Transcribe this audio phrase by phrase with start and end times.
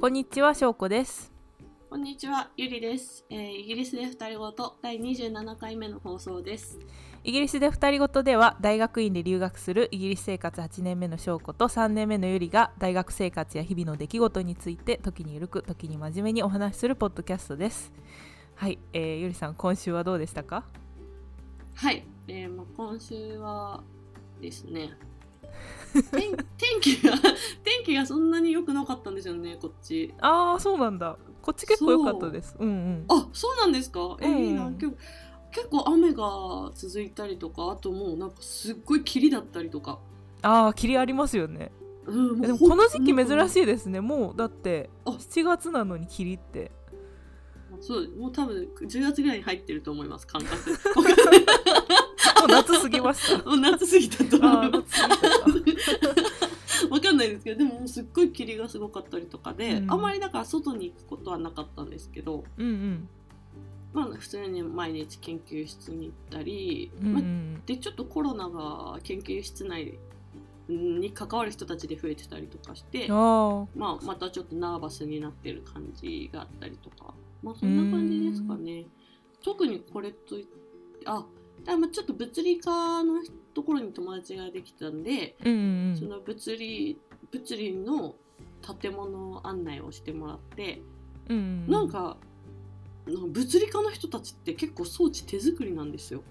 [0.00, 1.30] こんにちは、しょうこです。
[1.90, 3.26] こんにちは、ゆりです。
[3.28, 6.78] えーイギリスで二人ごと第27回目の放送です。
[7.22, 17.92] イギリスで二人ごとでは、大学院で留学するイギリス生活8年目のしょうこと3年目のゆりが大学生活や日々の出来事について時にゆるく、時に真面目にお話しするポッドキャストです。
[18.54, 20.64] はい、えーゆりさん、今週はどうでしたか？
[21.74, 23.84] はい、えーまあ、今週は
[24.40, 24.94] ですね、
[26.12, 27.12] 天天気が
[27.64, 30.14] 天気がそんなに良くなかったんですよね、こっち。
[30.20, 31.16] ああ、そうなんだ。
[31.42, 32.54] こっち結構良かったです。
[32.58, 33.04] うんうん。
[33.08, 34.16] あ、そうなんですか？
[34.20, 34.96] えーうんいいな今日
[35.52, 39.98] 結構雨が続いたりとか、あともうなんかすっごい霧だったりとか。
[40.42, 41.72] ああ、霧ありますよね。
[42.06, 43.48] うん、でもこの時期珍い。
[43.48, 44.00] しいですね。
[44.00, 46.70] もうだってあ7月なのに霧って。
[47.80, 50.70] そう、もう多分10月ぐらいに入ってると思います、感覚。
[52.40, 53.44] もう夏過ぎました。
[53.48, 55.02] もう夏過ぎたとあー思います。
[55.02, 55.18] 夏
[55.52, 63.08] 過ぎた わかんないですけどでももうすっごい霧がすごかったりとかで、うんあんまりだから外に行くことはなかったんですけど、うんうん。
[63.92, 69.98] まあ、普通に毎日研究室に行ったり、うんうまあん、でちょっとコロナが研究室内
[70.68, 78.86] に関わる人たちで増えてたりとかして、あまあ、またちょっとナーバスになってる感じがあったりとか、まあ、そんな感じですかね。
[79.42, 80.46] 特にこれとい
[81.06, 81.24] あ
[81.66, 83.22] あまあちょっと物理科の
[83.54, 85.96] ところに友達ができたんで、あ、うんうん。
[85.96, 86.98] その物理
[87.30, 88.14] 物理の
[88.80, 90.82] 建物案内をしてもらって、
[91.28, 92.16] うん、うん、なんか
[93.06, 96.22] なんか物理科の人たちって結構装置手作りなんですよ。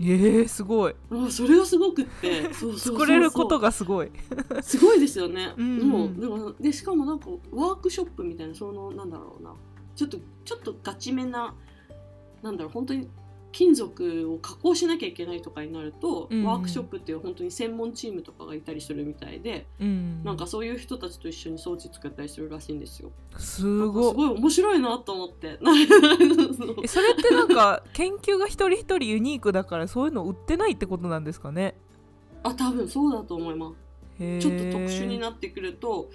[0.00, 0.94] えー、すごい。
[1.10, 2.54] あそれがすごくって。
[2.54, 4.10] そうそう作れることがすごい。
[4.62, 5.54] すごいですよね。
[5.56, 5.78] うん。
[5.88, 9.54] もうでもでしかもなんかワークショップみたいなそのなんだろうな。
[9.96, 11.54] ちょっとちょっとガチめな
[12.42, 13.08] なんだろう本当に
[13.58, 23.10] 金属を加工しなきゃいけないとかになると、うんワークショップっていう本当に専門チームとかがいたりするみたいで、うんなんかそういう人たちと一緒に装置作ったりするらしいんですよ。
[23.36, 25.58] すごい面白いなと思って。
[26.86, 31.74] それってなんか研究が一人一人ユニークだからそういうの売ってないってことなんですかね？
[32.44, 33.72] あ多分そうだと思いま
[34.18, 34.40] す。
[34.40, 36.10] ちょっと特殊になってくると、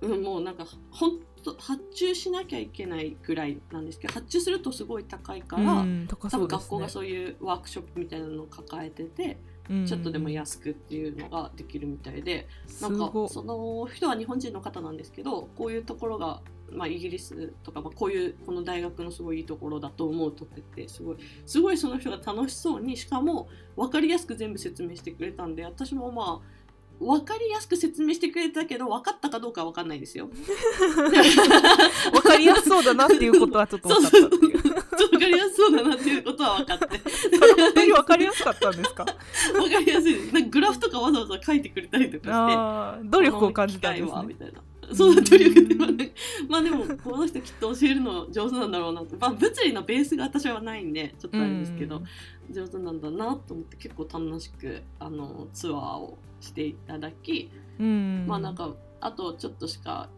[0.00, 9.38] うん、もうなんかほんと発注しなきゃいけないぐらいなんですけど発注するとすごい高いから、うん、高多分学校がそういうワークショップみたいなのを抱えてて、
[9.68, 9.86] うん。
[9.86, 26.57] ちょっとでも安くっていうのができるみたいで、すなんかごその人は日本人の方なんですけどこういうところが、まあ、イギリスとか、まあ、こういうこの大学のすごいいいところだと思うとか言ってすごいすごいその人が楽しそうにしかも分かりやすく全部説明してくれたんで私もまあ
[27.00, 30.28] 分かりやすく説明してくれたけど分かったかどうかは分かんないですよ。
[32.12, 34.58] わかりやすそうだなっていうことはちょっと分かったっていう。
[34.58, 36.86] 分かりやすそうだなっていうことは分かって。
[36.88, 39.06] 本当に分かりやすかったんですか？
[39.52, 40.32] 分かりやすい。
[40.32, 43.08] なんかグラフとかわざわざ書いてくれたりとかして。
[43.08, 44.12] 努力を感じたんですね。
[44.26, 44.60] みたいな。
[44.94, 46.14] そう努力で、まあね、
[46.48, 52.02] まあでもこの人きっと教えるの上手なんだろうなまあ、物理のベースが私はないんでちょっとあれですけど、
[52.50, 58.26] 上手なんだなと思って結構楽しくあのツアーをしていただき、うん。
[58.26, 60.08] まあなんかあとちょっとしか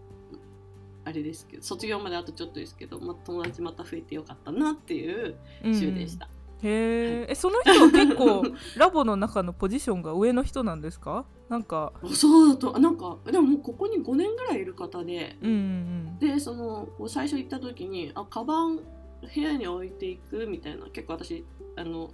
[1.04, 6.28] あれですけど卒業まであとちょっとですけど、まあ、友達また増えてよかったなっていう週でした。
[6.62, 7.30] へー。
[7.30, 8.42] えその人は結構
[8.76, 11.24] ラボの中のポジションが上の人なんですか？
[11.48, 11.92] なんか。
[12.12, 16.18] そうだとなんかでももうここに5年ぐらいいる方でうんうん。
[16.18, 21.44] でその最初行った時にあカバン部屋に置いていくみたいな結構私
[21.76, 22.10] あの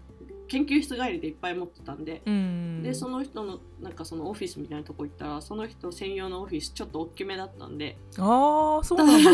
[0.48, 7.98] 研究室帰りでいっぱい持ってたんで、うんうんでその人のなんかそのオフィスみたいなとこ行ったらその人専用のオフィスちょっと大きめだったんで。
[8.18, 9.30] ああそうなんだ。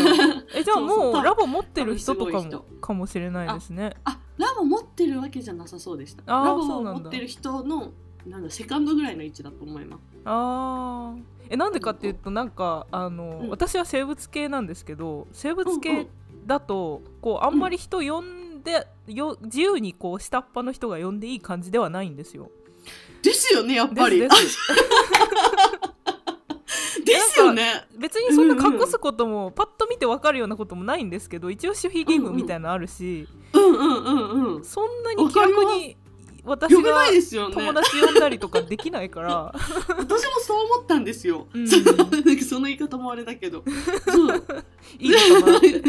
[0.55, 3.95] え じゃあもうラボ持ってる人とかもかもしれないですね。
[4.05, 6.23] あラボ持ってるわけじゃなさそうでした。
[6.25, 7.01] あーラボをそうなんだ。
[7.01, 7.91] 持ってる人の
[8.25, 10.01] なんだセカンドぐらいの位置だと思います。
[10.25, 11.23] あー。
[11.49, 13.49] えなんでかっていうとなんかあの、うん。
[13.49, 16.07] 私は生物系なんですけど生物系ん。
[16.45, 22.49] だとこうあんまり人呼んで、よ自由にこう下っ端の人が呼んでいい感じではないんですよ。
[23.21, 24.19] ですよねやっぱり。
[24.19, 24.57] ですです。
[27.05, 27.85] ですよね。
[27.97, 35.97] 別にそんな隠すこともパッと見て分かるようなこともないんですけど一応守秘義務みたいなのあるし、うんうんうんうんそんなに気楽に
[36.43, 37.55] 私が呼べないですよね。
[37.55, 39.53] 友達呼んだりとかできないから。
[39.97, 41.67] 私もそう思ったんですよ、うん。
[42.43, 43.63] その言い方もあれだけど。
[44.05, 44.45] そう。
[44.99, 45.83] いいのかなって。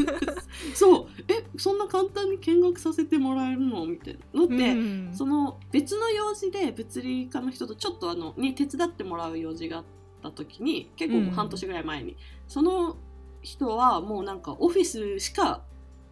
[0.74, 1.06] そう。
[1.28, 3.84] えそんな簡単に見学させてもらえるの？
[3.86, 4.40] みたいな。
[4.40, 5.10] のって、うん。
[5.12, 9.84] その別の用事で物理科の人とちょっとあのに手伝ってもらう用事があっ
[10.22, 12.16] た時に結構半年ぐらい前に、
[12.46, 12.96] その
[13.42, 15.62] 人はもうなんかオフィスしか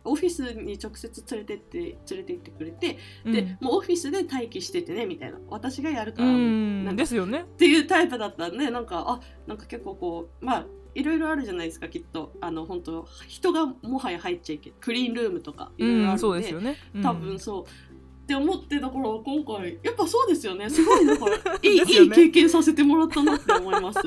[0.05, 5.39] オフィスに直接連れてって連れて行ってくれて、でもうオフィスで待機しててねみたいな。
[5.49, 6.85] 私がやるから、うん。
[6.85, 7.03] なんか。
[7.03, 7.43] ですよね。
[7.43, 12.33] っていうタイプだったんでなんかあなんか結構こうまあいろいろあるじゃないですかきっと。
[12.41, 16.77] あの本当人がもはや入っちゃいけないクリーンルームとかいろいろあるうんん、で、そうですよね。
[16.95, 17.03] うん。
[17.03, 17.65] 多分そう。
[17.65, 20.71] って思ってたから今回やっぱそうですよね。
[20.71, 21.85] すごいだから いい,、ね。
[21.87, 24.01] いい経験させてもらったなって思います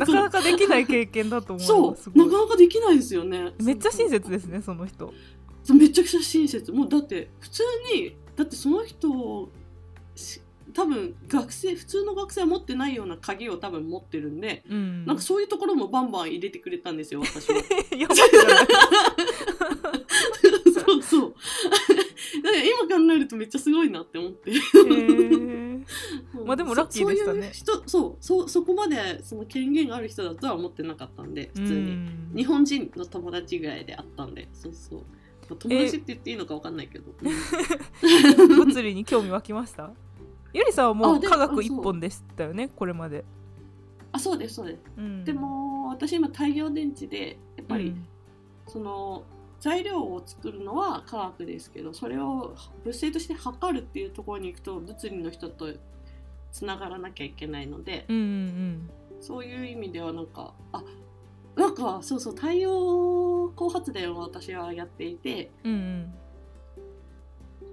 [0.00, 2.18] なかなかできない経験だと思いそう。
[2.18, 2.30] ない。
[2.30, 3.52] かなかできないですよね。
[3.62, 5.12] めっちゃ親切ですね、その人。
[5.74, 6.72] めちゃくちゃ親切。
[6.72, 7.62] もうだって普通
[7.94, 9.50] にだってその人
[10.16, 10.40] し
[10.72, 15.04] 多分学生普通の学生は持ってないような鍵を多分持ってるんで、うん。
[15.04, 17.60] なんかそういうところもバンバン入れてくれたんですよ私は。
[20.72, 21.02] そう。
[21.02, 21.34] そう
[22.64, 24.52] 今考えるとめっちゃすごいなって思って。
[26.46, 27.50] まあでもラッキーでしたね。
[27.52, 34.48] そそうそうそうそこまでその権限がある人だとは思ってなかったんで普通に、うん日本人の友達ぐらいであったんで。
[34.52, 35.04] そうそう、ま
[35.50, 38.56] あ友達って言っていいのかわかんないけど、うん。
[38.64, 39.90] 物理に興味湧きました？
[40.52, 43.24] ゆりさんはもう科学一本でしたよねこれまで、
[44.12, 44.80] あそうですそうです。
[44.96, 45.24] うん。
[45.24, 48.06] でも私今太陽電池でやっぱり、うん。
[48.68, 49.24] その
[49.60, 51.70] 材料を作るのは科学です。
[51.70, 52.54] けどそれを
[52.84, 55.68] 物性として測るっていうところに行くと物理の人と
[56.50, 58.90] つながらなきゃいけないので、うんうん。
[59.20, 60.82] そういう意味ではなんかあ
[61.54, 65.72] なんかそうそう太陽光発電を私はやっていてうん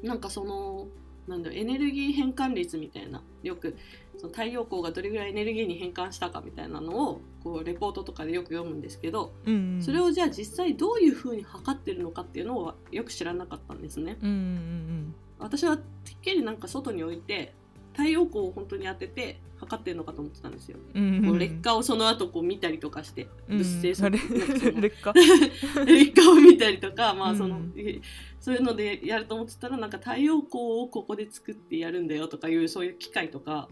[0.04, 0.08] うん。
[0.08, 0.88] なんかその
[1.28, 3.78] なんだろうエネルギー変換率みたいなよく
[4.18, 9.82] その太陽光がどれぐらいエネルギーに変換したかみたいなのをこうレポートとかでよく読むんですけどうんうん。
[9.82, 14.18] それをじゃあ実際どういうふうに測ってるのかっていうのをよく知らなかったんですね。
[14.22, 15.86] うんうん私はてっ
[16.22, 17.54] きりなんか外に置いて
[17.94, 20.78] 太陽光を本当に当てて測ってるのかと思ってたんですよ。
[20.96, 25.14] うんうんこう劣化をその後こう見たりとかしてうん物性その劣化？
[25.86, 27.74] 劣化を見たりとか、まあそのうん。
[27.78, 28.02] え
[28.40, 33.68] そういうのでやると思ってたらなんか太陽光をここで作ってやるんだよとかいうそういう機械とか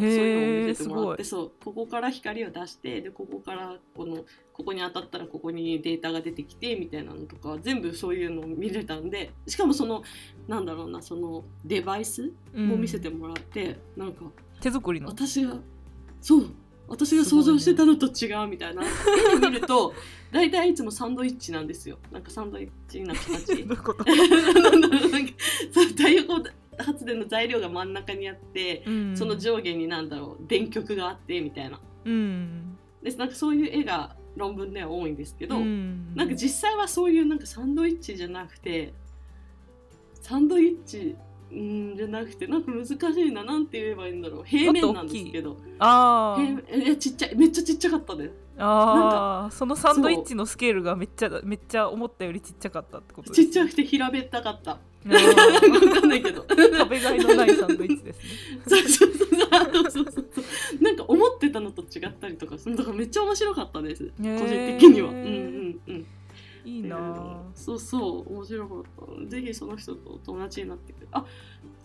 [0.00, 10.02] そういうのを見せてもらってそうここから光を出してでここからこのここに当たったらここにデータが出てきてみたいなのとか全部そういうのを見れたんでしかもその
[10.48, 14.24] なんだろうなそのデバイスも見せてもらって、なんか
[14.60, 15.08] 手作りの？
[15.08, 15.56] 私が
[16.20, 16.46] そう
[16.88, 19.92] 私が想像してたのと違うみたいな、絵で見ると
[20.32, 21.98] 大体いつもサンドイッチなんですよ。
[22.12, 24.04] なんかサンドイッチな形 どういうこと？
[24.04, 24.18] 太
[26.08, 26.44] 陽光
[26.78, 29.16] 発電の材料が真ん中にあって、うん。
[29.16, 31.80] その上下になんだろう電極があってみたいな。
[32.04, 32.76] うん。
[33.02, 36.14] でなんかそういう絵が論文では多いんですけど、うん。
[36.14, 38.94] なんか実際はそういうなんかサンドイッチじゃなくて
[40.20, 41.16] サンドイッチ
[41.52, 44.44] うんじゃなくてなんか難しいななんて言えばいいんだろう。
[44.44, 45.56] 平面なんですけど。
[45.78, 46.62] あー。
[46.64, 48.34] 平面いやちっちゃいめっちゃちっちゃかったです。
[48.58, 49.54] あー。
[49.54, 54.78] そのサンドイッチのスケールがめっちゃめっちゃ思ったよりちっちゃかったってことですちっちゃくて平べったかった
[55.14, 56.46] わかんないけど。
[56.48, 58.60] 食べがいのないサンドイッチですね。
[58.66, 59.40] そうそうそうそ
[59.80, 59.90] う。
[59.90, 65.10] そうそうなんか思ってたのと違ったりとかするだからめっちゃ面白かったです、個人的には。
[65.10, 66.06] うんうんうん。
[66.64, 67.40] いいなぁ。
[67.54, 68.82] そうそう面白かっ
[69.20, 69.26] た。
[69.26, 71.06] ぜひその人と友達になってくれ。
[71.12, 71.24] あ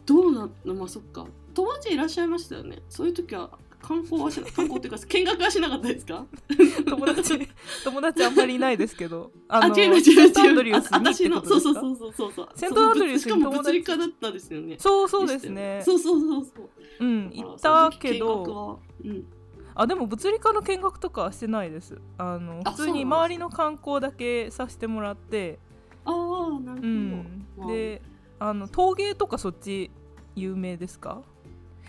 [0.05, 1.27] どうなのまあそっか。
[1.53, 2.81] 友達いらっしゃいましたよね。
[2.89, 3.51] そういう時は
[3.81, 6.25] 観光はしな観光っていうか見学はしなかったですか？
[6.87, 7.47] 友達
[7.83, 9.31] 友達あんまりいないですけど。
[9.47, 10.01] あのあ違う違う。
[10.01, 11.73] セントアンド違うリュース私のことですか？
[11.73, 14.75] そうそうそうそうそうセントアンドリュースにしかも物理科だったですよね。
[14.79, 15.81] そうそうですね。
[15.83, 16.69] そうそうそうそう。
[16.99, 18.43] うん行ったけど。
[18.43, 18.77] は。
[19.03, 19.25] うん。
[19.73, 21.97] あでも物理科の見学とかはしてないです。
[22.17, 25.59] あのあ普通に周りの観光だけさせてもらって。
[26.03, 27.45] ああなるほど、うん。
[27.57, 27.67] まあ。
[27.67, 28.01] で
[28.39, 29.89] あの陶芸とかそっち
[30.35, 31.21] 有名ですか？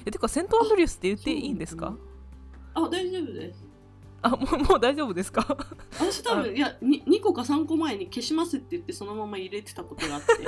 [0.04, 1.94] えてかセントアンドリュースって言っていいんですか？
[2.75, 3.64] あ大丈夫です。
[4.25, 5.44] あもうもう大丈夫ですか？
[5.99, 10.32] 私多分いやに 2, 個か3個前に消しますって言ってそのまま入れてたことがあって。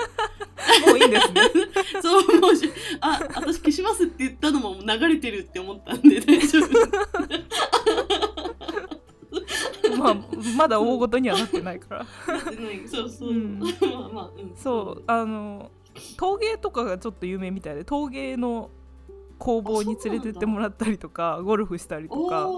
[0.87, 1.43] もういいんですね。
[2.03, 2.71] そうもし
[3.01, 6.69] あ私消しますって言ったのも流れてるって思ったんで大丈夫。
[9.99, 10.17] まあ
[10.57, 12.07] まだ大ごとにはなってないから。
[12.27, 13.59] うんそうそう、うん。
[13.61, 15.71] まあまあ、うん、そうあの
[16.17, 18.71] 陶芸とかがちょっと有名みたいで陶芸の
[19.39, 22.49] 工房に連れてってもらったりとかゴルフしたりとか。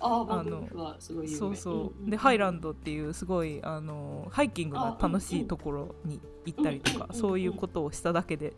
[0.00, 0.68] あの
[1.00, 8.52] そうそう、でハイランドっていうすごいあのハイキングが楽しいところに行ったりとか、そういうことをしただけで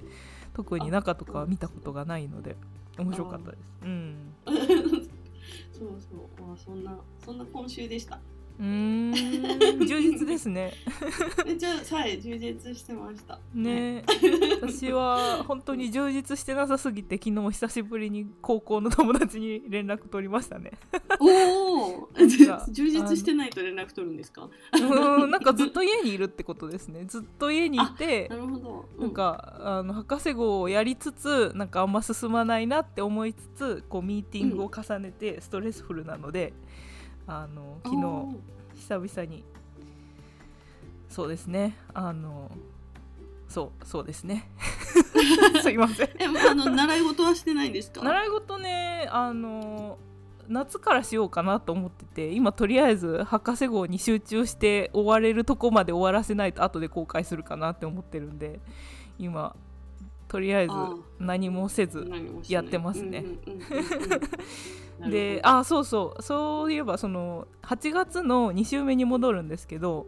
[0.55, 2.57] 特に中とかは見たことがないので
[2.99, 3.61] 面白かったです。
[3.83, 4.35] うん。
[4.47, 6.43] そうそう。
[6.43, 8.21] まあそんなそんな今週でした
[8.61, 9.87] うーん。
[9.87, 10.75] 充実ですね。
[11.47, 13.39] めっちゃはい充実してました。
[13.55, 14.05] ね。
[14.61, 20.73] 私は本当に充実してなさすぎて昨日久しぶりに高校の友達に連絡取りましたね。
[21.19, 24.51] おお充実してないと連絡取るんですか？
[24.75, 25.31] うん。
[25.31, 27.05] なんかずっと家にいるってことですね。
[27.07, 36.53] ずっと家にいてなるほど、うなんかあの博士号をやりつつなんかあんま進まないなって思いつつこうミーティングを重ねてストレスフルなので、
[37.33, 38.01] あの昨日
[39.07, 39.45] 久々に。
[41.09, 41.77] そうですね。
[41.95, 42.51] あの
[43.49, 44.49] そうそうですね。
[45.63, 46.09] すいません。
[46.19, 48.03] えあの習い事はしてないんですか？
[48.03, 49.99] 習い事ねあの
[50.49, 58.59] 夏からしようかなと思ってて今とりあえず博士号に集中して終われるとこまで終わらせないと後で公開するかなって思ってるんで
[59.19, 59.55] 今
[60.27, 62.11] とりあえずあ何もせず
[62.49, 63.25] やってますね
[65.09, 66.23] であそうそう。
[66.23, 70.07] そういえばその8月の2週目に戻るんですけど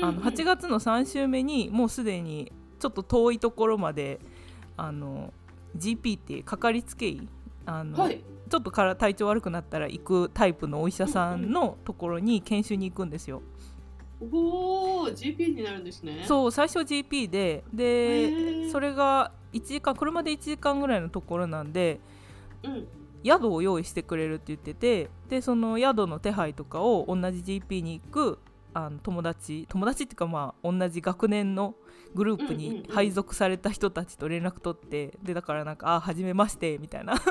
[0.00, 0.22] あのうんうん。
[0.24, 4.20] 8月の3週目にもうすでにちょっと遠いところまで
[4.76, 5.32] あの
[5.76, 7.28] GP ってかかりつけ医
[7.66, 8.22] あの、はい。
[8.50, 13.42] ちょっとから体調悪くなったら行くタイプのお医者さんのところに研修に行くんですよ。
[14.20, 16.24] おお GP になるんですね。
[16.26, 18.70] そう最初 GP でへでー。
[18.70, 22.00] それが1時間車で1時間ぐらいのところなんで
[22.62, 22.86] うん
[23.24, 28.38] 宿を用意してくれるって言っててでその宿の手配とかを同じ GP に行く
[28.74, 31.74] あの友達友達っていうかまあ同じ学年の
[32.14, 37.14] グループにうん配属された人たちと連絡取ってでだからなんか「あ初めまして」みたいな。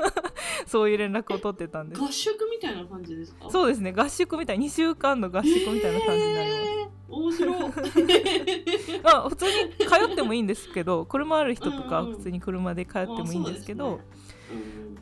[0.65, 2.01] そういう連絡を取ってたんです。
[2.01, 3.49] 合宿みたいな感じですか？
[3.49, 3.91] そうですね。
[3.91, 7.59] 合宿みたい2週間の合宿みたいな感じになります、えー面白い。
[9.03, 14.01] まあ普通に通ってもいいんですけど車ある人とか普通に車で通ってもいいんですけどうんうん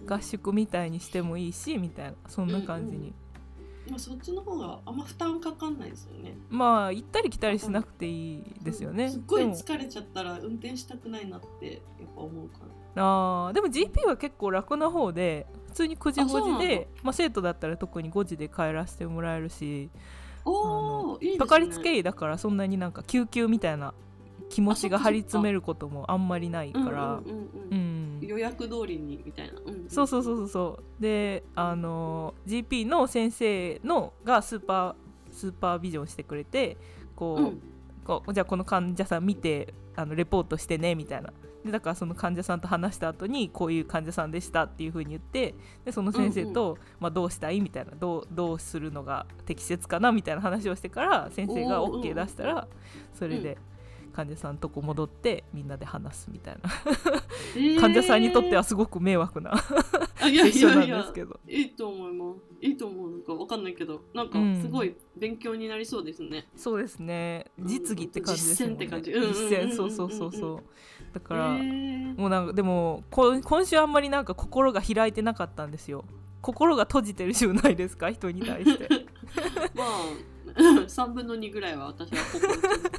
[0.08, 3.14] 合宿みたいにしてもいいしみたいなそんな感じに、
[3.90, 6.36] まあそっちの方があんま負担かかんないですよね。
[6.50, 12.60] まあ行ったり来たりしなくていいですよね、すっごい疲れちゃったら運転したくないなってやっぱ思うか
[12.96, 13.04] ら。
[13.04, 16.66] あーでも GP は結構楽な方で普通に9時5あそうなんだ。
[16.66, 19.90] 時でまあ、生徒だったら特に5時で帰らせてもらえるし
[20.44, 21.38] おおいいね。
[21.38, 23.94] かかりつけ医だからそんなになんか救急みたいな
[24.50, 27.14] 気持ちが張り詰めることもあんまりないから。
[27.14, 27.91] うんうんうんううんん
[28.32, 29.90] 予約通りにみたいな、うんん。
[29.90, 31.02] そうそうそうそうそう。
[31.02, 36.78] であの GP の先生のがスーパースーパービジョンしてくれて
[37.16, 37.62] こう、うん。
[38.06, 41.34] こうじゃあこの患者さん見てあのレポートしてねみたいな。
[41.64, 45.54] でだからその患者さんと話した後にこういう患者さんでしたっていう風に言って
[45.86, 47.92] でその先生と、まあ、どうしたいみたいな。
[47.92, 52.68] どうどうするのが適切かなみたいな話をしてから先生が OK 出したら
[53.14, 53.58] それで
[54.12, 56.70] 患者さんとこ戻ってみんなで話すみたいな、
[57.56, 57.80] えー。
[57.80, 59.54] 患者さんにとってはすごく迷惑な
[60.22, 61.40] あいやいセッションなんですけど。
[61.48, 62.66] いいと思います。
[62.66, 64.62] いいと思うなんかわかんないけどなんかうん。
[64.62, 67.46] すごい勉強になりそうですね、そうですね。
[67.60, 67.68] うん。
[67.68, 68.70] 実技って感じですね。
[68.70, 69.12] 実践って感じ。
[69.12, 69.76] うんうんうんうんうん実践。
[69.76, 70.64] そうそうそうそう
[71.14, 72.20] だかへら、ー。
[72.20, 76.06] もうなんかでもこ今週あんまりなんか心が開いてなかったんですよ。
[76.42, 78.88] 心が閉じてる週ないですか人に対して。
[79.76, 82.90] まあ3分の2ぐらいは私は心閉じて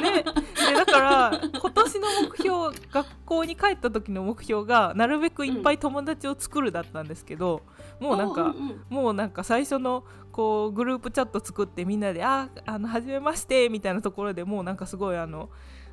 [0.00, 0.22] ね。
[0.22, 7.62] でだから今年の目標学校に帰った時の目標がなるべくいっぱい友達を作るだったんですけど、
[8.00, 8.84] もうなんか、あうんうん。
[8.88, 15.50] もうなんか最初のこうグループチャット作ってみんなで「ああの初めまして」みたいなところでもうなんかすごいあの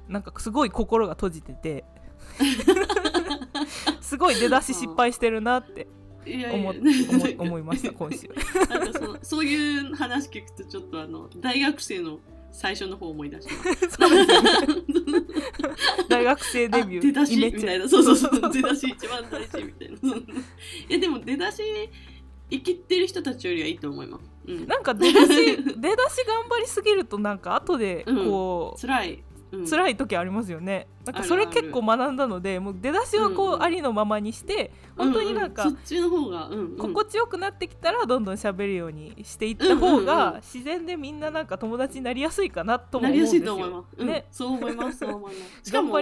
[0.07, 1.85] なんかすごい心が閉じてて。
[4.01, 5.87] すごい出だし失敗してるなって
[6.25, 8.27] 思や思い 思いました今週。
[8.69, 12.19] なんかそのそういう話聞くとちょっとあの大学生の
[12.51, 13.89] 最初の方思い出します。
[13.97, 14.49] そうですよね
[16.09, 17.87] 大学生デビューあ出だしみたいな。
[17.87, 18.51] そうそうそう。
[18.51, 20.15] 出だし一番大事みたいな。
[20.17, 20.23] い
[20.89, 21.61] やでも出だし
[22.49, 24.31] 生きてる人たちよりはいいと思います。
[24.47, 29.23] うん、なんか出だし 出だし頑張りすぎるとなんか後でこう、辛い。
[29.51, 43.41] うん、辛い時ありますよねなんかそれ結構学んだのでもう出だしはこう、うんうんありのままにして本当になんか、ううそっちの方が、うんうん、心地よくなってきたらどんどん喋るようにしていった方うんうんうんが自然でみんななんか友達になりやすいかなと思うんですよ。
[43.41, 43.95] りやすいと思います。
[43.97, 44.97] うん、ねそう思います。
[44.99, 45.61] そう思います。
[45.69, 45.99] しかも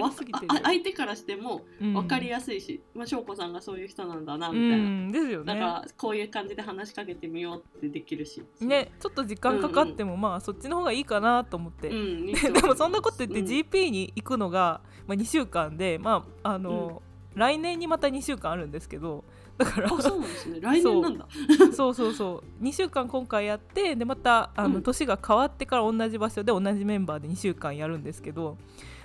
[0.62, 4.84] 相手からしてもうん分かりやすいし、まあ翔子さんがそういう人なんだなみうたいな。
[4.84, 5.46] んですよね。
[5.46, 8.42] だからこういう感じで話しかけてみようってできるし。
[8.60, 11.88] ねちょっと時間かかっても、まあそっちの方がいいかなと思って。
[11.88, 17.02] うん、でもそんなこと言ってうん GP に行くのが、まあ、2週間で、まああの
[17.34, 19.24] 来年にまた2週間あるんですけど
[19.58, 20.60] だからあそうなんですね。
[20.60, 21.26] 来年なんだ。
[21.74, 21.94] そう。
[21.94, 24.82] そうそう2週間今回やってでまたあの、うん。
[24.82, 28.56] 年が変わってから同じ場所で同じメンバーで2週間やるんですけど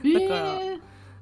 [0.03, 0.79] だからえ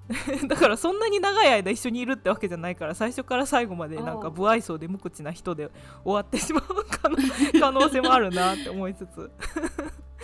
[0.48, 5.70] だからそんなに長い間一緒にいるってわけじゃないから最初から最後までなんかああ不愛想で無口な人で
[6.06, 7.18] 終わってしまう可能
[7.60, 9.30] 可能性もあるなって思いつつー。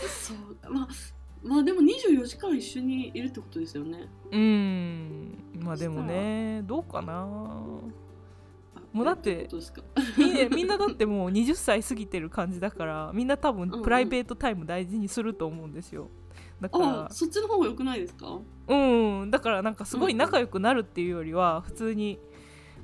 [0.08, 0.34] そ
[0.70, 0.88] うまあ
[1.44, 4.08] まあでも24時間一緒にいるってことですよね。
[4.32, 5.38] うーん。
[5.60, 7.14] まあでもねどうかな。
[7.22, 7.26] あ
[8.94, 9.50] もうだって
[10.18, 16.10] みんなみんなだってもう20歳過ぎてる感じだからみんな多分うんプライベートタイム大事にすると思うんですよ。
[16.62, 17.06] だから。
[17.06, 18.40] あそっちの方が良くないですか？
[18.68, 18.76] う
[19.26, 19.32] ん。
[19.32, 22.20] だからなんかすごい仲良くなるっていうよりは普通に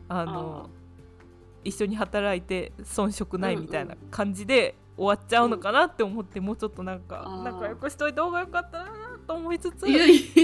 [0.07, 0.69] あの
[1.63, 8.89] 一緒に働いて遜色ないみたいな感じで終わっちゃうのかなって思ってもうちょっとなんか仲良くしといた方がよかったな
[9.25, 9.83] と思いつつ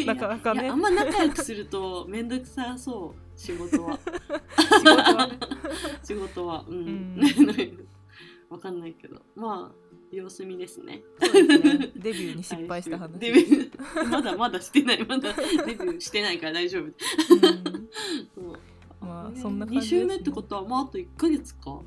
[0.06, 0.70] なかなかね。
[0.70, 4.00] あんま仲良くすると面倒くさそう仕事は。
[4.08, 5.40] 仕事はね。
[6.04, 6.66] 仕事は。
[6.70, 7.88] うん、うん。
[8.50, 9.22] わかんないけど。
[9.36, 11.04] まあ様子見ですね。
[11.20, 11.92] そうですね。
[11.98, 13.20] デビューに失敗した話。
[13.20, 14.08] デビュー。
[14.08, 15.06] まだまだしてない。
[15.06, 16.84] まだデビューしてないから大丈夫。
[16.84, 16.92] うん。
[18.34, 19.06] そう。
[19.06, 19.42] まあね。
[19.42, 20.04] そんな感じね。
[20.04, 21.82] 2週目ってことはもうあと1ヶ月か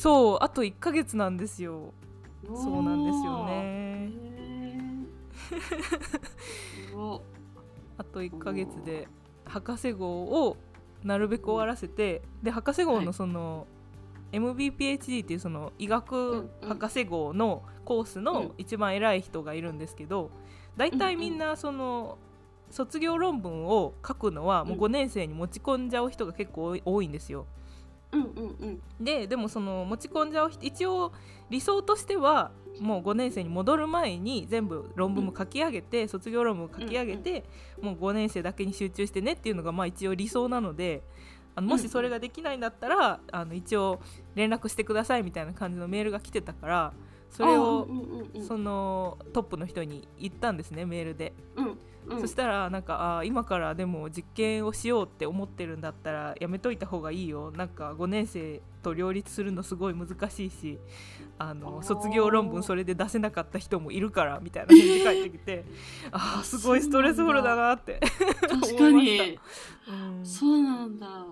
[0.00, 1.92] そうあと1ヶ月なんですよ。
[2.54, 4.12] そうなんですよへね
[7.98, 9.08] あと1ヶ月で
[9.44, 10.56] 博士号を
[11.04, 13.04] なるべく終わらせてで博士号はい。
[13.04, 13.66] のその、
[14.32, 18.24] MBPHD っていうその医学博士号のコースうん。
[18.24, 20.30] の一番偉い人がいるんですけど
[20.76, 22.16] 大体みんなその
[22.70, 24.84] 卒業論文を書くのはもううん。
[24.84, 27.44] 5年生に持ち込んじゃう人が結構多いんですよ。
[28.12, 28.82] うんうんうん。
[29.00, 31.12] ででもその持ち込んじゃう人一応
[31.48, 37.44] 理想としてはもう5年生に戻る前に全部論文も書き上げて、卒業論文を書き上げて、
[37.82, 41.02] もう5年生だけに集中してねっていうのがまあ一応理想なので
[41.56, 44.00] あのもしそれができないんだったら、あの一応
[44.34, 46.92] 連絡してくださいみたいな感じのメールが来てたから
[47.30, 48.46] それをあーうんうんうん。
[48.46, 51.32] そのトップの人に言ったんですねメールで。
[51.56, 52.20] うんうん。
[52.20, 57.52] そしたらなんかあー今からでも実験をしようって思ってるんだったらやめといた方がいいよ。
[57.56, 60.78] なんか5年生と両立するのすごい難しいし
[61.38, 65.64] あの卒業論文それで出せなかった人もいるからみたいな返事返ってきて
[66.12, 68.00] あーあすごいストレスフルだなって
[68.40, 69.38] 確かに。
[70.24, 71.26] そうなんだ。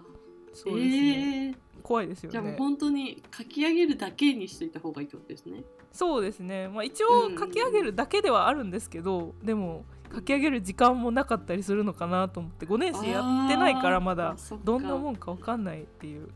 [0.52, 5.64] そうですね、えー怖いですよじゃあもうね本当に書き上げるだけにしといた方がいいってことですね。
[5.90, 16.28] そうですね、まあ、一応うん書き上げるだけではあるんですけど、でも書き上げる時間もなかったりするのかなと思って5年生やってないからまあだどんなもんか分かんないっていう、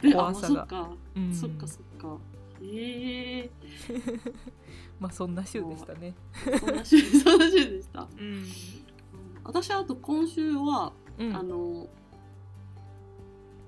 [0.00, 0.46] で怖さが。
[0.46, 1.34] あそっか、うん。
[1.34, 2.18] そっかそっか。
[2.62, 3.50] ええ
[5.00, 6.14] まあそんな週でしたね。
[6.46, 8.02] ー、そんな週 そんな週でした。
[8.02, 8.44] うん。
[9.42, 11.36] 私あと今週は、うん。
[11.36, 11.88] あの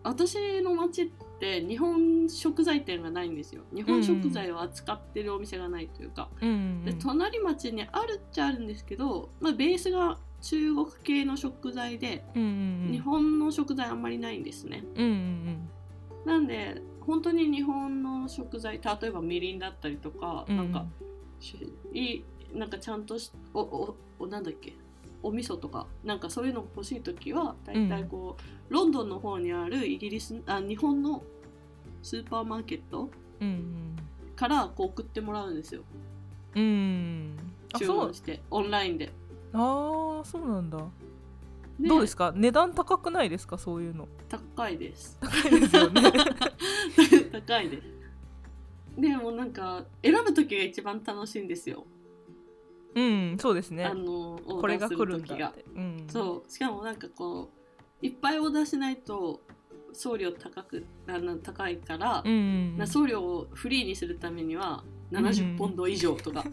[0.05, 1.07] 私の町っ
[1.41, 3.63] て日本食材店がないんですよ。
[3.75, 6.85] 日本食材を扱ってるお店がないというか、うん。
[6.85, 12.47] で隣町にあるっちゃあるんですけど、まあ、ベースが中国系の食材で、うんう
[12.91, 14.85] ん日本の食材あんまりないんですね。
[14.95, 15.69] うんうん。
[16.27, 20.57] なんで本当に日本の食材例えばみりんだったりとか、うん。
[20.57, 20.85] なんか
[21.41, 21.57] し
[21.93, 24.77] いいなんかちゃんとしおおおなんだっけ？
[25.27, 28.37] お味噌とかなんかそういうのが欲しい時は大体こ
[28.71, 31.23] う、ロンドンの方にあるイギリスあ日本の
[32.03, 33.11] スーパーマーケット
[33.41, 33.97] うんうん。
[34.37, 35.83] からこう送ってもらうんですよ。
[36.55, 37.37] うんうん。
[37.73, 37.97] あ注そう。
[38.07, 39.13] 文してオンラインで。
[39.53, 40.79] あーそうなんだ。
[41.81, 42.33] どうですか？
[42.37, 43.59] 値段高くないですか？
[43.59, 44.07] そういうの。
[44.29, 45.19] 高いです。
[45.21, 46.03] 高いですよね。
[47.33, 47.89] 高いです。
[48.97, 51.85] でもなんか選ぶ時が一番楽しいんですよ、
[52.95, 53.85] うんそうですね。
[53.85, 55.65] あのオこれが来るんがって。
[55.75, 56.07] うん。
[56.09, 56.51] そう。
[56.51, 57.51] しかもなんかこ
[58.03, 59.41] ういっぱいオーダーしないと
[59.93, 66.45] 送料高くあの高いから、うん送料をフリーにするためには70ポンド以上とか、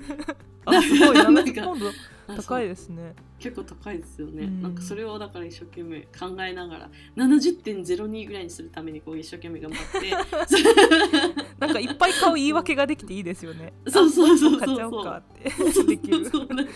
[0.65, 1.17] あすごい。
[1.17, 1.87] なんか70ポンド。
[2.27, 3.15] あ高いそうですね。
[3.39, 4.61] 結構高いですよね、うん。
[4.61, 10.11] なんかそれをだから一生懸命考えながら70.02ぐらいにするためにこう一生懸命頑張って。
[11.59, 13.73] なんかいっぱい買う言い訳ができていいですよね。
[13.89, 16.73] そうそうそうそうあも一個買っちゃおう そうなんか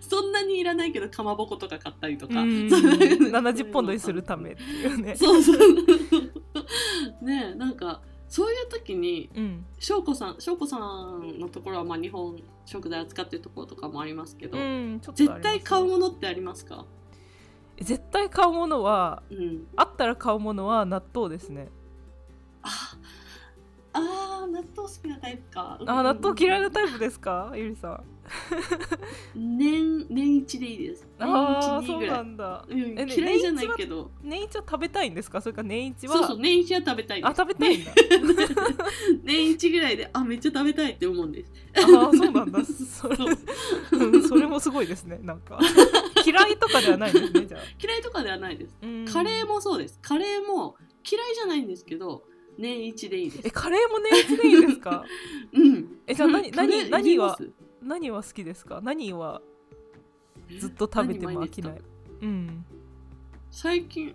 [0.00, 2.70] そんなにいらないけどかまぼことか買ったりとか、うん。
[2.70, 5.16] そう70ポンドにするためっていうね。
[5.16, 5.58] そうそう。
[7.22, 8.00] ねえなんか
[8.34, 9.64] そういう時にうん。
[9.78, 15.14] 翔子さん翔子さんのところはまあ日本食材扱ってるところとかもありますけど、うんすね。
[15.14, 16.84] 絶対買うものってありますか？
[17.76, 19.68] 絶対買うものはうん。
[19.76, 21.68] あったら買うものは納豆ですね。
[21.68, 21.83] あ
[23.94, 25.78] あー納豆好きなタイプか。
[25.86, 27.52] あ納豆嫌いなイタイプですか？
[27.54, 28.04] ゆりさん。
[29.34, 31.06] プ年年一でいいです。
[31.18, 32.64] 年ああそうないんだ。
[32.68, 34.10] うん嫌いじゃないけど。
[34.22, 35.40] 年一は食べたいんですか？
[35.40, 36.14] それから年一は？
[36.16, 37.92] そうそう年一は食べたいあ食べたいんだ。
[39.22, 41.52] 年一ぐらいであめっちゃ食べたいって思うんです。
[41.76, 42.64] ああそうなんだ。
[42.64, 43.16] それ
[43.92, 45.18] うんそれもすごいですね。
[45.22, 45.58] なんか。
[46.26, 47.60] 嫌いとかではないんですねじゃあ。
[47.82, 48.76] 嫌いとかではないです。
[48.82, 49.04] うん。
[49.04, 49.98] カレーもそうです。
[50.02, 50.76] カレーも
[51.10, 52.24] 嫌いじゃないんですけど
[52.58, 53.48] 年一でいいです。
[53.48, 55.04] えカレーも年一でいいですか？
[55.52, 55.98] うん。
[56.06, 57.38] えじゃあ何何何は
[57.82, 58.80] 何は好きですか？
[58.82, 59.42] 何は
[60.58, 61.80] ずっと食べても飽きない？
[62.22, 62.64] うん。
[63.50, 64.14] 最近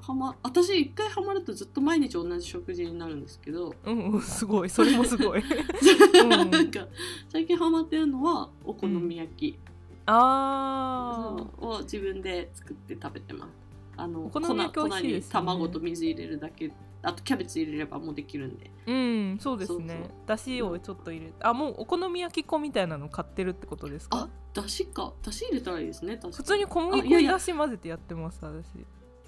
[0.00, 4.70] はま私一回ハマるとずっと毎日同じ食事になるんですけど、うんうんすごい。
[4.70, 5.42] それもすごい。
[6.28, 6.88] なんか
[7.28, 9.58] 最近ハマってるのはお好み焼き、
[10.06, 11.38] あー。
[11.38, 13.50] そうを自分で作って食べてます。
[13.96, 18.70] あのお好み焼き粉に卵と水入れるだけあとキャベツ入れればもうできるんで。
[18.86, 20.08] うんそうですね。
[20.26, 24.18] だしをちょっと入れてあもうお好み焼き粉みたいなの買ってるってことですか？
[24.18, 25.12] あだしか。
[25.22, 28.66] だし入れたらいいですね普通に小麦粉にだし混ぜてやってます私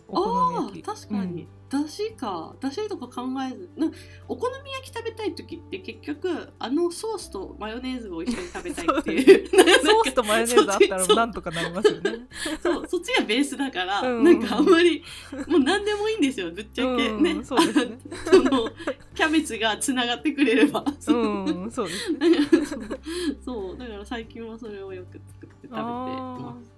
[0.09, 0.89] お好みあ焼き。
[0.89, 2.55] あ確かに、だしか。
[2.61, 3.71] だしとか考えず。
[3.77, 3.91] な
[4.29, 9.51] お好み焼き食べたい時って結局あのソースとマヨネーズを一緒に食べたいっていう。
[9.59, 12.27] うんソースとマヨネーズあったらそうなんとかなりますよね。
[12.63, 12.87] そう。
[12.89, 14.25] そっちがベースだから、うん。
[14.25, 15.03] なんかあんまり
[15.49, 17.23] もう何でもいいんですよぶっちゃけ、うん。
[17.23, 17.45] ね。
[17.45, 17.99] そうですね。
[18.25, 18.71] その
[19.15, 21.71] キャベツがつながってくれれば、うそうん。
[21.71, 22.19] そうですね。
[23.45, 23.79] そう。
[23.79, 26.69] だから最近はそれをよく作って食べてあます。
[26.69, 26.74] そう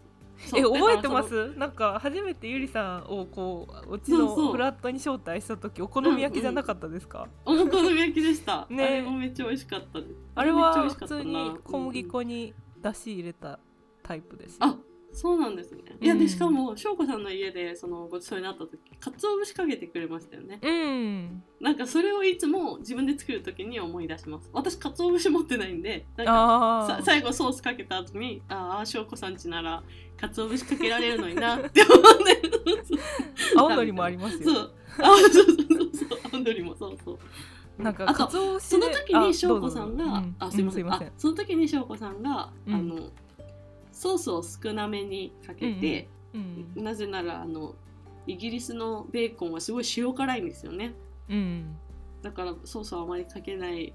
[0.54, 1.54] え覚えてます？
[1.56, 8.84] なんか初めてゆりさんをこううちのフラットに招待した時お好み焼きじゃなかったですか、お好み焼きでした、 ね。
[8.84, 10.00] あれもめっちゃ美味しかった。
[10.34, 13.58] あれは普通に小麦粉にだし入れた
[14.02, 14.76] タイプです、あ
[15.16, 15.80] そうなんですね。
[15.98, 20.60] いやうんでしかも翔子さんの家でそのごちそうになった時鰹節かけてくれましたよね。
[20.62, 21.42] うん。
[21.58, 24.50] なんかそれをいつも自分で作る時に思い出します。
[24.52, 29.82] 私鰹節持ってないんでなんか最後ソースかけた後にああ翔子さんちなら
[30.18, 32.42] 鰹節かけられるのになって思って
[33.56, 34.52] 青のりもありますよ。
[34.52, 34.74] そう。
[34.98, 36.18] あそうそうそうそう。
[36.32, 37.18] 青のりもそうそう。
[37.82, 39.76] なんかあ節その時に翔子あどうぞ。
[39.76, 40.36] さんが、うん。
[40.38, 42.74] あすいません,、その時に翔子さんが、うん。
[42.74, 43.10] あの
[43.96, 47.74] ソースを少なめにかけて、うんなぜならあの
[48.26, 50.92] イギリスのベーコンはすごい塩辛いんですよね。
[51.30, 51.76] うん
[52.20, 53.94] だからソースをあまりかけない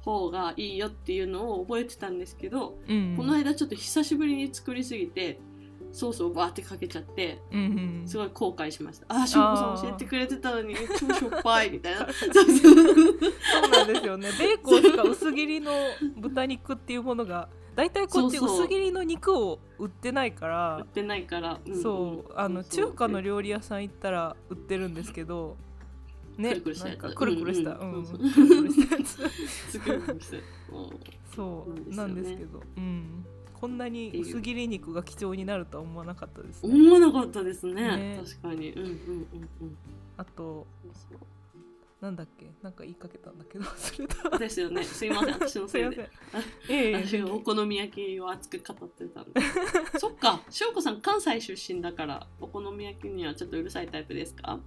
[0.00, 5.38] 方がいいよっていうのを覚えてたんですけど、うんこの間ちょっと久しぶりに作りすぎて
[5.92, 8.08] ソースをバーってかけちゃってうんうん。
[8.08, 9.06] すごい後悔しました。
[9.10, 12.08] ああ翔子さん教えてくれてたのに超しょっぱいみたいな。
[12.10, 12.40] そ
[13.66, 14.30] うなんですよね。
[14.38, 15.72] ベーコンしか薄切りの
[16.16, 21.82] 豚肉っていうものがだいたいこっち薄切りの肉を売ってないから売ってないから、んん。
[21.82, 25.58] そうあの中華の料理屋さん行ったら売ってるんですけど
[26.38, 27.14] ねくるくるしたやつ。
[27.14, 27.78] くるくるした。
[31.34, 33.26] そうな なんんですけどうん。
[33.52, 36.74] こんなに薄切り肉が貴重になるとは思わなかったですね。
[36.74, 37.74] 思わなかったですね。
[37.74, 38.20] ね。
[38.24, 38.72] 確かに。
[38.72, 38.96] うんうんうん
[39.60, 39.76] うん。
[40.16, 40.66] あと
[42.06, 42.46] なんだっけ？
[42.62, 43.64] なんか言いかけたんだけど。
[43.66, 44.38] 忘れた。
[44.38, 44.84] ですよね。
[44.84, 46.08] すいません、私のせいで。
[46.70, 49.40] えお好み焼きを熱く語ってたんで。
[49.98, 54.60] そっか、翔子さん関西出身だから、お好み焼きにはちょっとうるさいタイプですか？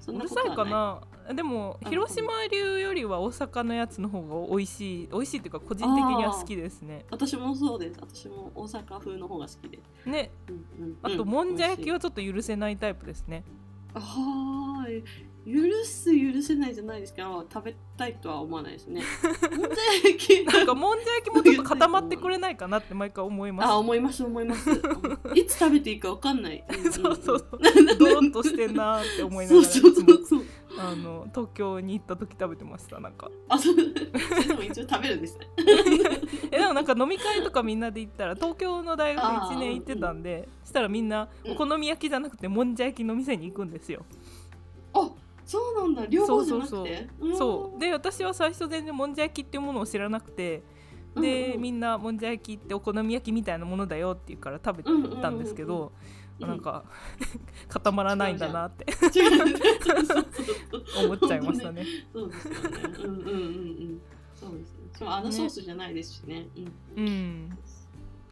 [0.00, 1.00] そんうるさいかな。
[1.34, 7.04] でもあ広島流よりは大阪のやつの方が美味しい美味しいっていうか個人的には好きですね。
[7.10, 7.98] 私もそうです。
[8.00, 9.80] 私も大阪風の方が好きで。
[10.04, 10.08] す。
[10.08, 10.30] ね。
[10.48, 13.42] うんうんあとうんもんじゃ焼きはちょっと許せないタイプですね。
[13.94, 15.02] あー
[15.46, 15.52] 許
[15.84, 19.00] す許せないじゃないですけど食べたいとは思わないですね。
[19.56, 24.68] もんじゃ焼きなんかもんじゃ焼きもちょっと固まってくれないかなって毎回思いますあ思います思います。
[25.36, 26.64] いつ食べていいかわかんない。
[26.68, 27.48] んんんそうそう
[27.96, 30.42] ドロッとしてんなーって思いながらいつそうそうそもうそう。
[30.78, 33.82] あの東京に行った時食べてましたなんかあそうで
[34.52, 35.46] も一応食べるんですね。
[36.50, 44.04] えでもなんか飲み会とかみんなで行ったら東京の大学あー1年行ってたんでしたらみんなうんお好み焼きじゃなくてもんじゃ焼きの店に行くんですよ、
[44.92, 45.08] あ
[45.46, 46.04] そうなんだ。
[46.06, 46.74] 両方じゃなくて？
[46.74, 46.86] そう
[47.30, 47.80] そうそう。
[47.80, 50.62] で私は最初全然もんじゃ焼きっていうものを知らなくて
[51.14, 51.60] で、うんうん。
[51.62, 54.82] みんなもんじゃ焼きってお好み焼きみたいなものだよって言うから食べ
[55.22, 55.92] たんですけど、
[56.40, 56.84] うんなんか
[57.66, 58.84] 固まらないんだなって。
[61.02, 61.82] 思っちゃいましたね。
[62.12, 62.60] そうですよね。
[62.98, 63.32] うんうんうんう
[63.94, 64.02] ん。
[64.34, 64.90] そうですね。
[64.92, 66.46] しかもあのソースじゃないですしね。
[66.94, 67.04] うん。
[67.04, 67.58] うん。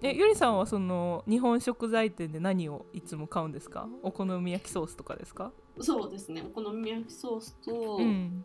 [0.02, 3.88] えゆりさんはその日本食材店で何をいつも買うんですか？
[4.02, 6.42] お好み焼きソースとかですか、そうですね。
[6.46, 8.44] お好み焼きソースと、うん、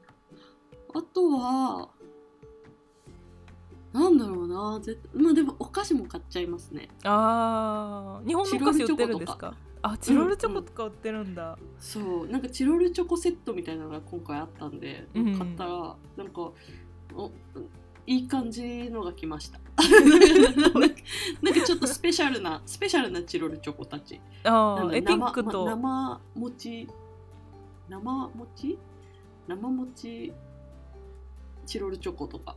[0.93, 1.89] あとは
[3.93, 4.79] なんだろうな。
[4.81, 6.89] 絶まあでもお菓子も買っちゃいますね。
[7.03, 8.27] あー。
[8.27, 9.55] 日本のお菓子売ってるんですか？
[9.81, 12.27] あチロルチョコとか売ってるんだ、そう。
[12.27, 16.51] なんかチロルチョコセットみたいなのが今回あったんで、うん買ったらなんか
[17.15, 17.31] お
[18.05, 19.59] いい感じのが来ました。
[21.41, 24.19] なんかちょっとスペシャルなスペシャルなチロルチョコたち。
[24.43, 26.87] あなんだーえピン生クと、ま生餅
[27.89, 28.77] 生餅？
[29.47, 30.33] 生餅
[31.65, 32.55] チロルチョコとか。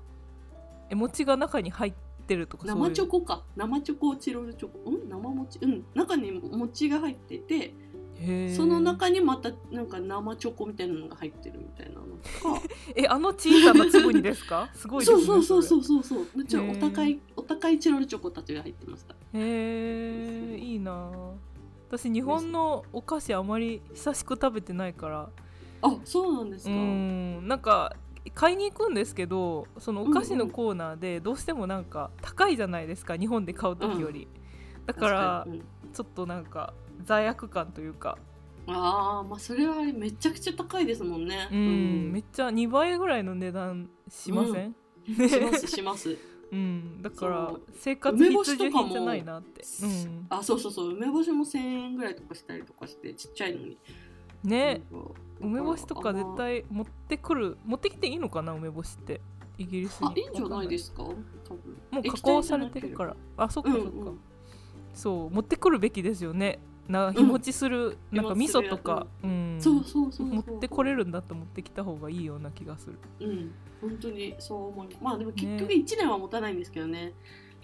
[0.91, 1.93] え餅が中に入っ
[2.27, 3.43] てるとか生チョコか。
[3.57, 4.79] 生チョコチロルチョコ。
[4.87, 5.09] うん？
[5.09, 5.59] 生餅？
[5.63, 5.85] うん。
[5.95, 7.75] 中に餅が入ってて
[8.55, 12.63] その中にまたなんか生チョコみたいなのが入ってるみたいなのとか。
[12.95, 14.69] えあの小さな粒にですか？
[14.75, 16.45] すごいですねそうそうそううそうそうそう。
[16.45, 19.15] ちょお高いお高いチロルチョコたちが入ってました。
[19.15, 21.33] へえいいなあ
[21.93, 25.29] 私日本のお菓子あまり久しく食べてないから。
[25.83, 27.47] あそうなんですうかん。
[27.47, 27.95] なんか
[28.35, 34.27] 買いに行くんですけどそのお菓子のコーナーでどうしてもなんか高いじゃないですか日本で買う時より、
[34.87, 35.47] だから
[35.93, 36.73] ちょっとなんか
[37.05, 38.17] 罪悪感というか。
[38.67, 41.49] ああまあそれはあれめちゃくちゃ高いですもんね。
[41.53, 44.75] うん、めっちゃ2倍ぐらいの値段しません、
[45.29, 46.17] しますします
[46.53, 53.79] うん、だから生活梅必需品じゃないなって、うん、あそうそうそう梅干しも1000円ぐらいとかしたりとかしてちっちゃいのに。
[54.45, 54.83] ね。
[55.41, 59.21] 梅干しとか絶あ対持ってくる持ってきていいのかな梅干しって。
[59.59, 60.09] イギリスに。
[60.09, 61.05] あいいんじゃないですすか？
[61.05, 61.17] 多分。
[61.91, 63.17] もう加工されてるから。
[63.39, 64.21] あそっかそっか、うんうん。
[64.93, 69.57] そう持ってくるべきですよねな日持ちする、なんか味噌とか、うん。
[69.61, 72.99] そうそうそう持ってこれるんだったら持ってきた方がいいような気がする。
[73.21, 73.53] うん。
[73.81, 77.13] 本当にそう思いまあでも結ね局1年は持たないんですけどね。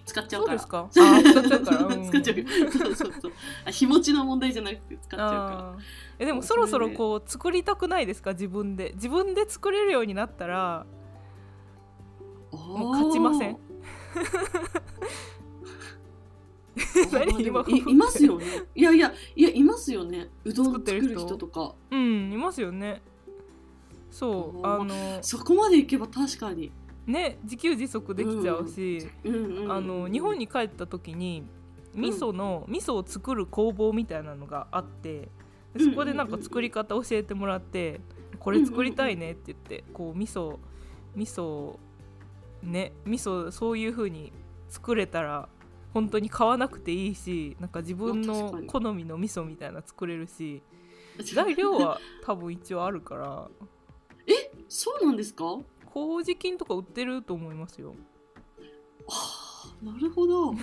[0.05, 0.59] 使っちゃうから。
[0.59, 0.89] そうですか？
[1.05, 2.09] あー使っちゃうから、うん。
[2.09, 3.31] 使っちゃうそうそうそう。
[3.65, 5.81] あ日持ちの問題じゃなくて使っちゃうかあー。
[6.19, 8.31] えでもそろそろこう作りたくないですか？
[8.31, 8.93] 自分で。
[8.95, 10.85] 自分で作れるようになったら
[12.51, 13.57] らもう勝ちません？
[17.69, 18.45] いいますよね。
[18.75, 20.29] いやいやいやいますよね。
[20.43, 21.37] うどん作ってる人。
[21.37, 21.75] とか。
[21.91, 23.01] うんいますよね。
[24.11, 26.71] そうあのそこまでいけば確かに。
[27.05, 29.07] ね自給自足できちゃうし、
[29.67, 31.43] あの日本に帰った時に
[31.95, 35.29] 味噌の、味噌を作る工房みたいなのがあって
[35.73, 37.99] でそこでなんか作り方教えてもらって、
[38.39, 40.57] これ作りたいねって言ってこう味噌
[41.15, 41.77] 味噌
[42.63, 44.31] ね味噌そういう風に
[44.69, 45.49] 作れたら
[45.93, 50.61] 本当に買わなくていいしなんか自分の好みの味噌みたいな作れるし
[51.33, 53.49] 材料は多分一応あるから。
[54.67, 55.45] そうなんですか？
[55.45, 55.59] は
[55.91, 57.95] 麹菌とか売ってると思いますよ。
[59.07, 60.53] あなるほど。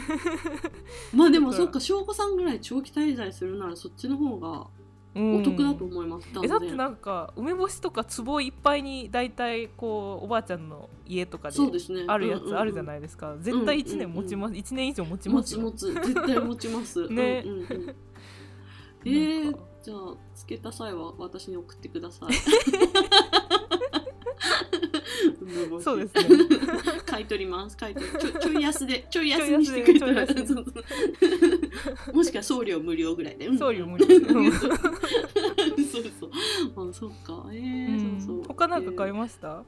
[1.12, 4.75] まあでもそっか翔子さんぐらい長期滞在するならそっちの方がうん
[5.16, 12.04] お得だと思います、えだってなんか梅干しとか壺いっぱいに大体こうおばあちゃんの家とかでそうですね。
[12.06, 15.60] あるやつあるじゃいないですか、絶対1年持ちます、1年以上持ちますよ。
[15.60, 15.94] 持ち持つ。
[15.94, 17.08] 絶対持ちます。
[17.08, 17.96] ね うんうんうん、
[19.04, 19.98] えーじゃあ
[20.34, 22.32] つけた際は私に送ってください。
[25.80, 26.24] そうですね
[27.16, 27.76] 買い取ります。
[27.78, 30.26] 買い取りちょ ちょい安でちょい安にしてくれたら
[32.12, 33.48] もしくは送料無料ぐらいで。
[33.56, 34.04] 送料無料。
[34.06, 34.12] そ
[36.00, 36.90] うそう。
[36.90, 37.46] あそうか。
[37.52, 38.20] えーうん。
[38.20, 38.44] そうそう。
[38.48, 39.64] 他なんか買いまました、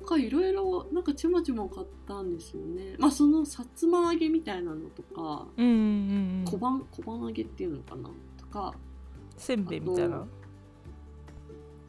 [0.00, 2.96] 他いろいろなんかちまちま買ったんですよね。
[2.98, 6.44] まあそのさつま揚げみたいなのとかうん、うんうんうん。
[6.46, 8.08] 小判小判揚げっていうのかな？
[8.38, 8.74] とか
[9.36, 10.26] せんべいみたいな。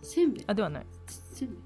[0.01, 0.43] せんべい。
[0.45, 0.85] あではない。
[1.07, 1.57] せんべい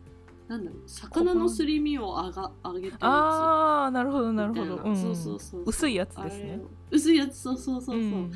[0.50, 2.98] なんだろう魚のすり身をあが揚げたやつ。
[3.04, 4.96] あーなるほどなるほど、みたいな。
[4.96, 6.60] そうそうそう薄いやつですね。
[6.90, 8.32] 薄いやつそうそうそうそう、ん。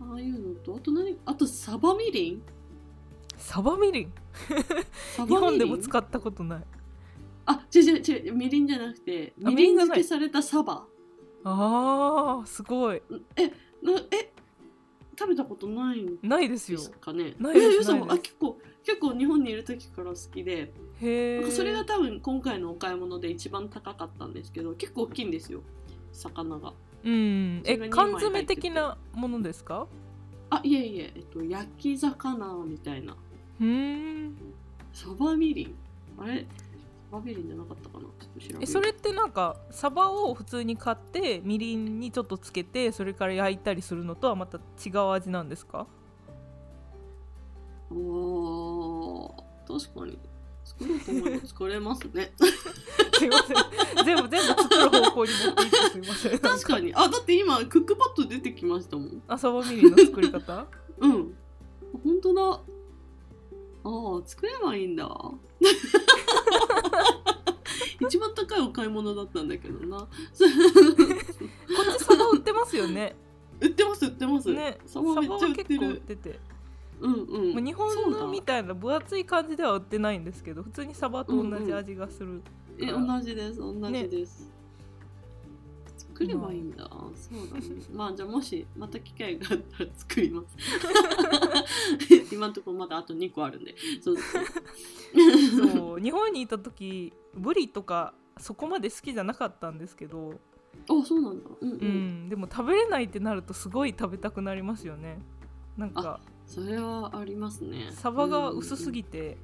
[0.00, 1.16] ああいうのとあと何？
[1.24, 2.42] あとサバみりん？
[3.36, 4.12] サバみりん？
[5.24, 6.64] 日本でも使ったことない。
[7.46, 8.32] あ違う違う違う。
[8.34, 10.84] みりんじゃなくてあみりん漬けされたサバ。
[11.44, 13.00] あーすごい。
[13.82, 14.31] なえ
[15.18, 16.78] 食べたことないんないですよ。
[16.78, 18.12] ですかねないですえ嘘ないです。
[18.14, 20.72] あ結構結構日本にいる時から好きで。
[21.00, 25.60] へえなんかそれが多分今回のお買い物で一番高かったんですけど結構大きいんですよ。
[26.12, 26.72] 魚が。
[27.04, 27.62] うん。
[27.64, 29.86] えそれが二枚缶詰的なものですか？
[30.50, 33.16] あいえいえ、えっと、焼き魚みたいな。
[33.60, 34.36] うーん。
[34.92, 35.74] サバみりん。
[36.18, 36.46] あれ？
[36.58, 36.61] サ
[37.12, 38.04] バみりんじゃなかったかな？
[38.04, 45.86] ちょっと調べるえそれってなんかサバを普通に買ってみりんにちょっとつけてそれから焼いたりするのとはまた違う味なんですか？
[47.90, 50.18] おー確かに。
[50.64, 52.32] 作ろうと思えば作れますね。
[53.18, 53.56] すいません。
[54.04, 56.38] 全部全部作る方向に持っていってすいません。
[56.38, 56.94] 確かに。
[56.94, 59.22] あだって今クックパッド出てきましたもん。
[59.26, 60.66] あサバみりんの作り方？
[61.00, 61.34] うん。
[62.04, 62.60] 本当だ
[63.84, 65.08] ああ作ればいいんだ。
[68.00, 69.98] 一番高いお買い物だったんだけどな。
[69.98, 70.08] こっ
[71.98, 73.14] ちサバ売ってますよね。
[73.60, 74.78] 売ってます売ってます、ね。
[74.86, 76.40] ササバめっちゃ売っては結構売っるてて。
[77.00, 77.54] うんうん。
[77.54, 82.42] まあ日本のみたいな分厚い感じでは売ってないんですけど普通にサバと同じ味がする、
[82.78, 84.50] え同じです同じです、
[86.22, 87.76] 作ればいいんだ、そうだね。
[87.92, 90.56] まあじゃあもしまた機会があったら作ります。
[92.32, 93.74] 今のところまだあと2個あるんで。
[94.00, 94.16] そう。
[94.16, 100.40] そう日本にいた時ブリとかそこまで好きじゃなかったんですけど、
[100.88, 101.50] あそうなんだ。
[101.60, 105.18] うんうん、うん、でも食べれないってなるとすごい食べたくなりますよね。
[105.76, 107.88] なんかそれはありますね。
[107.92, 109.38] サバが薄すて、ぎて、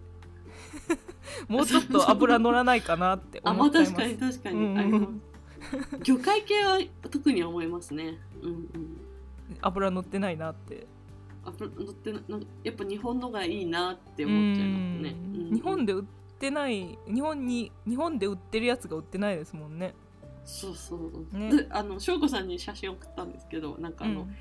[1.49, 3.95] もうちょっと油乗らないかなってあまあ思っちゃいます。
[3.95, 5.28] 確かに確かに、うんうんあります
[6.03, 6.79] 魚介系は
[7.11, 8.19] 特に思いますね。
[8.43, 8.97] うんうん。
[9.61, 10.87] 油乗ってないなって。
[11.45, 12.21] 油乗ってな
[12.63, 15.17] やっぱ日本のがいいなって思っちゃいますね。
[15.35, 15.47] うん。
[15.49, 15.55] うん。
[15.55, 16.05] 日本で売っ
[16.39, 19.95] てない日本に日本で売ってるやつが売ってないですもんね。
[20.45, 21.55] そうそう、ね。
[21.55, 24.37] であの翔子さんに写真送ったんですけどなんかあの、うん。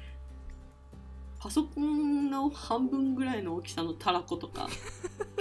[1.39, 4.67] パソコンの半分ぐらいの大きさのたらことか。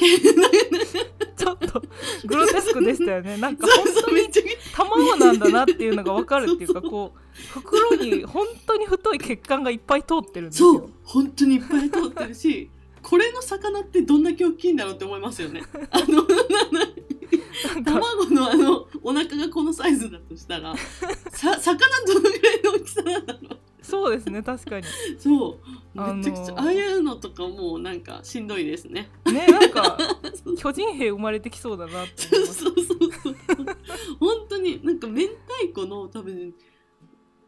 [1.36, 1.82] ちょっと
[2.26, 3.36] グロテスクでしたよね。
[3.38, 4.42] なんかそうそうめっちゃ
[4.76, 10.72] 卵なんだなっていうのが分かる っていうかこう袋に本当に太い血管がいっぱい通ってるんですよ。
[10.72, 12.70] そう本当にいっぱい通ってるし
[13.02, 15.62] これの魚ってどんだけ大きいんだろうって思いますよね。
[15.90, 16.26] あの
[17.84, 20.74] 卵のあのお腹がこのサイズだとしたら
[21.30, 24.86] さ魚どのぐらいの大きさなんだろうそうですね確かに
[25.18, 25.58] そ
[25.94, 29.08] うめちゃくちゃ、ああいうのとかもうなんかしんどいですね。
[29.26, 29.96] ねなんか
[30.58, 33.36] 巨人兵生まれてきそうだなってそう思いますそうそうそう
[34.20, 36.52] 本当になんか明太子の多分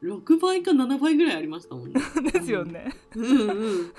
[0.02, 2.00] 6倍か7倍ぐらいありましたもんね。
[2.32, 3.92] ですよねうんうん。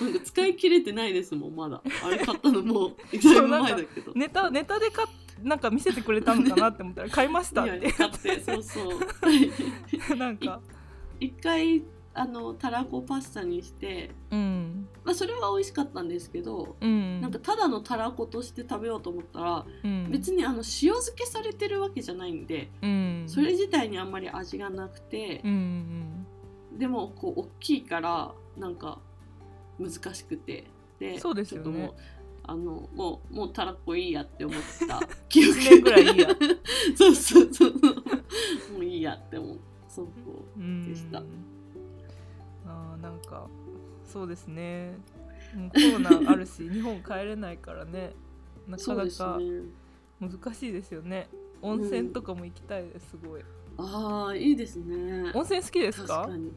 [0.00, 1.82] なんか使い切れてないですもんまだ。
[2.02, 4.12] あれ買ったのもうだいぶ前だけど。
[4.14, 5.06] ネタネタでか
[5.42, 8.96] なんか見せてくれたのかなって思ったら買いましたって買ってそうそう。
[10.16, 10.60] なんか
[11.20, 14.88] 一回あのたらこパスタにして、うん。
[15.04, 16.76] まあそれは美味しかったんですけど。
[16.80, 17.20] うん。
[17.20, 20.10] なんかただのたらことして食べようと思ったら、うん。
[20.10, 23.24] 別にあの塩漬けされてるわけじゃないんで、うん。
[23.28, 26.26] それ自体にあんまり味がなくてう、ん
[26.76, 28.98] でもこう大きいからなんか
[29.78, 30.64] 難しくて
[30.98, 31.64] でそうですよね。
[31.64, 31.94] ちょっともう
[32.42, 35.82] あのもうもうたらこいいやって思った記憶。
[35.82, 36.28] ぐらいいいや。
[36.96, 37.72] そうそうそう。
[38.72, 39.69] もういいやって思った
[40.04, 41.22] そうでした。
[42.66, 43.46] あーなんか
[44.04, 44.96] そうですね。
[45.72, 48.12] コロナあるし日本帰れないからね。
[48.68, 49.62] なかなかね。
[50.20, 51.28] 難しいですよね。
[51.62, 53.42] 温泉とかも行きたいですすごい。
[53.78, 55.30] ああいいですね。
[55.34, 56.16] 温泉好きですか？
[56.22, 56.52] 確かに。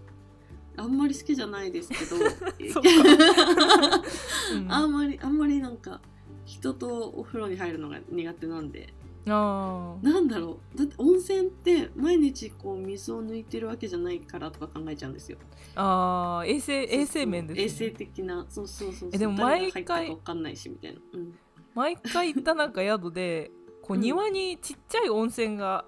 [0.76, 2.18] あんまり好きじゃないですけど。
[2.74, 2.82] そ
[4.70, 6.02] あんまりあんまりなんか
[6.46, 8.94] 人とお風呂に入るのが苦手なんで
[9.28, 10.04] あー。
[10.04, 10.78] なんだろう。
[10.78, 15.38] だって温泉って毎日こう水を抜いてるわけじじゃないからとか考えちゃうんですよ。
[15.76, 16.48] あー。
[16.48, 21.34] 衛生衛生面です、ね、衛生的なそうそうそうでも毎回分かんないしみたいな、うん、
[21.76, 23.52] 毎回行ったなんか宿で
[23.84, 25.86] こううん庭にちっちゃい温泉が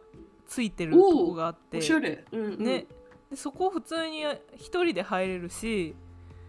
[0.47, 2.23] ついてるとこがあっておしゃれ。
[2.31, 2.63] うんうん。
[2.63, 2.87] ね。
[3.31, 4.23] でそこ普通に
[4.55, 5.95] 一人で入れるし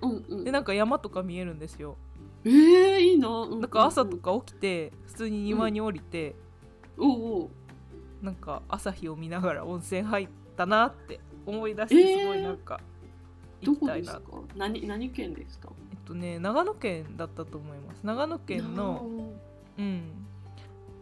[0.03, 0.45] うんうん。
[0.45, 1.97] でなんか山とか見えるんですよ。
[2.45, 6.46] えー、いいな、うんうんうん、なんか朝とか起きて普通に庭に降りて、おう
[6.99, 7.49] おう
[8.23, 12.81] なんか朝日を見ながら温泉入ったなって思い出しえーてすごいなんか
[13.63, 14.57] ど行きたいな、こですか？
[14.57, 15.71] 何何県ですか？
[15.93, 18.05] えっとね長野県だったと思います。
[18.05, 19.07] 長野県の
[19.79, 20.03] うん。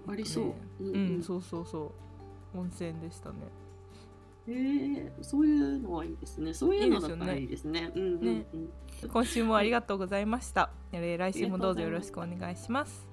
[0.06, 1.92] ありそう、ねうんううんんそうそうそ
[2.54, 2.58] う。
[2.58, 3.36] 温泉でしたね。
[4.46, 6.52] えー、そういうのはいいですね。
[6.52, 7.90] そういうのだったらいいですね。
[9.10, 13.08] 今週もありがとうございました、えー来週もどうぞよろしくお願いします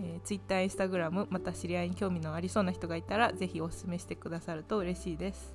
[0.00, 5.54] えー、Twitter、Instagram また知り合いに興味のありそうな人がいたらぜひお勧めしてくださると嬉しいです。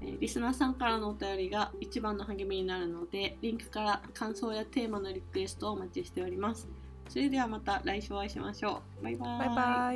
[0.00, 6.68] リスナーさんからのお便りが一番の励みになるので、リンクから感想やテーマのリクエストをお待ちしております。
[7.08, 9.04] それではまた来週お会いしましょう。
[9.04, 9.38] バイバイ。
[9.38, 9.94] バイバ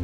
[0.00, 0.03] イ